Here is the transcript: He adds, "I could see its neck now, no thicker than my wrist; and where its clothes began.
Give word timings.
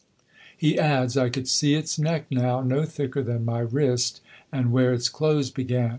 He 0.57 0.79
adds, 0.79 1.15
"I 1.15 1.29
could 1.29 1.47
see 1.47 1.75
its 1.75 1.99
neck 1.99 2.25
now, 2.31 2.61
no 2.63 2.85
thicker 2.85 3.21
than 3.21 3.45
my 3.45 3.59
wrist; 3.59 4.19
and 4.51 4.71
where 4.71 4.93
its 4.95 5.09
clothes 5.09 5.51
began. 5.51 5.89